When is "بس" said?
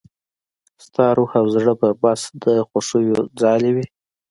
2.01-2.21